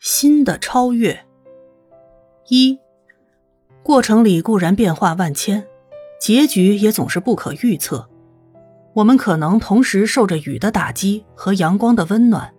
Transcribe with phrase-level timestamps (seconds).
[0.00, 1.26] 新的超越。
[2.48, 2.78] 一，
[3.82, 5.66] 过程里固然变化万千，
[6.18, 8.08] 结局也总是不可预测。
[8.94, 12.50] 我们可能同时受着雨的打击和阳光的温暖，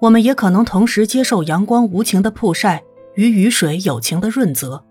[0.00, 2.84] 我们也可能同时接受阳光无情的曝晒
[3.14, 4.84] 与雨水有情的润泽。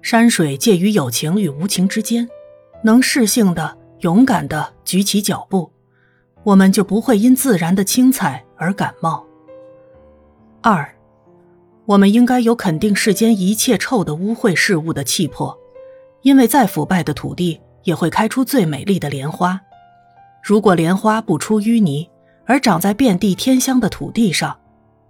[0.00, 2.28] 山水介于有情与无情之间，
[2.84, 5.72] 能适性的、勇敢的举起脚步，
[6.44, 9.26] 我们就不会因自然的青彩而感冒。
[10.62, 10.88] 二，
[11.88, 15.58] 我们应该有肯定世间一切臭的污秽事物的气魄，
[16.20, 19.58] 因为再腐败的土地也会开出最美丽的莲花。
[20.42, 22.06] 如果莲花不出淤泥，
[22.44, 24.54] 而长在遍地天香的土地上，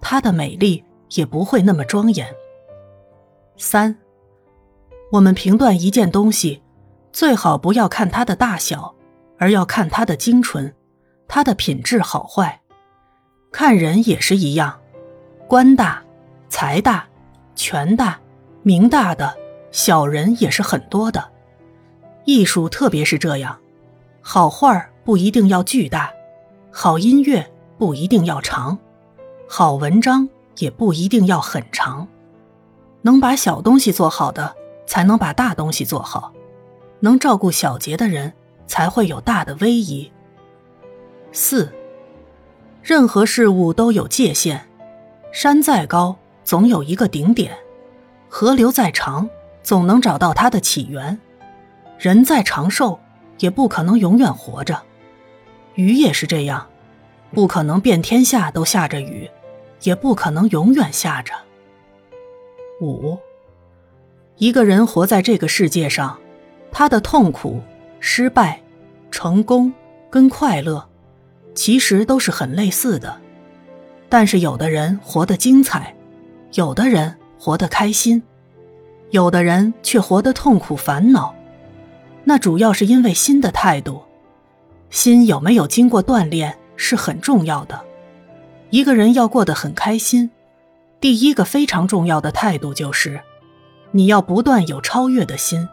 [0.00, 0.84] 它的美丽
[1.16, 2.32] 也不会那么庄严。
[3.56, 3.96] 三。
[5.10, 6.62] 我们评断一件东西，
[7.12, 8.94] 最好不要看它的大小，
[9.36, 10.72] 而要看它的精纯，
[11.26, 12.60] 它的品质好坏。
[13.50, 14.78] 看人也是一样，
[15.48, 16.04] 官大、
[16.48, 17.06] 财大、
[17.54, 18.18] 权大、
[18.62, 19.36] 名大的
[19.70, 21.30] 小人也是很多的。
[22.24, 23.58] 艺术特别是这样，
[24.20, 26.12] 好画不一定要巨大，
[26.70, 28.78] 好音乐不一定要长，
[29.48, 32.08] 好文章也不一定要很长，
[33.02, 34.56] 能把小东西做好的。
[34.88, 36.32] 才能把大东西做好，
[37.00, 38.32] 能照顾小节的人
[38.66, 40.10] 才会有大的威仪。
[41.30, 41.70] 四，
[42.82, 44.62] 任何事物都有界限，
[45.30, 46.16] 山再高
[46.48, 47.54] 总有一个顶点，
[48.30, 49.28] 河流再长
[49.62, 51.20] 总能找到它的起源，
[51.98, 52.98] 人再长寿
[53.38, 54.80] 也不可能永远活着，
[55.74, 56.66] 雨也是这样，
[57.34, 59.30] 不可能遍天下都下着雨，
[59.82, 61.34] 也不可能永远下着。
[62.80, 63.18] 五。
[64.38, 66.18] 一个人活在这个世界上，
[66.72, 67.60] 他的痛苦、
[68.00, 68.58] 失败、
[69.10, 69.70] 成功
[70.08, 70.88] 跟快乐，
[71.54, 73.20] 其实都是很类似的。
[74.08, 75.94] 但是有的人活得精彩，
[76.54, 78.22] 有的人活得开心，
[79.10, 81.34] 有的人却活得痛苦、烦恼。
[82.24, 84.02] 那主要是因为心的态度。
[84.90, 87.78] 心有没有经过锻炼是很重要的。
[88.70, 90.30] 一个人要过得很开心，
[91.00, 93.20] 第一个非常重要的态度就是。
[93.90, 95.68] 你要不断有超越的心，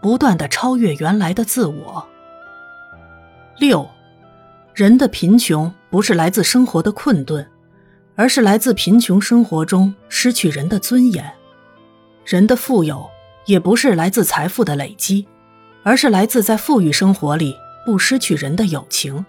[0.00, 2.06] 不断的超越原来的自我。
[3.58, 3.88] 六，
[4.74, 7.46] 人的贫穷不是来自生活的困顿，
[8.20, 11.24] 而是来自贫穷生活中失去人的尊严；
[12.22, 13.08] 人的富有
[13.46, 15.26] 也不是来自财富的累积，
[15.82, 19.24] 而是来自在富裕生活里不失去人的友情。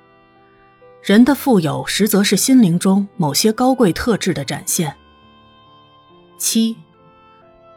[1.02, 4.94] 人的富有实则是心灵中某些高贵特质的展现。
[6.38, 6.76] 七。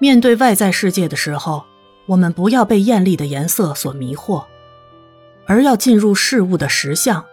[0.00, 1.62] 面对外在世界的时候，
[2.06, 4.44] 我们不要被艳丽的颜色所迷惑，
[5.46, 7.24] 而要进入事物的实相。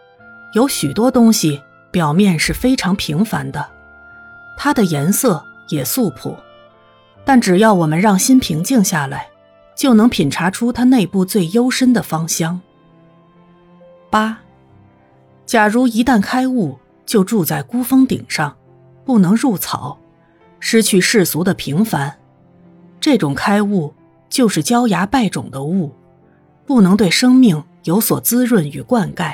[0.53, 1.59] 有许多东西
[1.91, 3.67] 表面是非常平凡的，
[4.57, 6.37] 它的颜色也素朴，
[7.25, 9.27] 但只要我们让心平静下来，
[9.75, 12.59] 就能品察出它内部最幽深的芳香。
[14.09, 14.39] 八，
[15.45, 18.55] 假如一旦开悟，就住在孤峰顶上，
[19.03, 19.99] 不能入草，
[20.59, 22.17] 失去世俗的平凡。
[22.99, 23.93] 这种开悟
[24.29, 25.93] 就是焦芽败种的悟，
[26.65, 29.33] 不能对生命有所滋润与灌溉。